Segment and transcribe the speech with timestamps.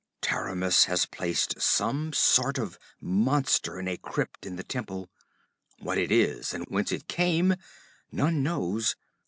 [0.21, 5.11] 'Taramis has placed some sort of monster in a crypt in the temple.
[5.77, 7.53] What it is, and whence it came,
[8.11, 8.95] none knows.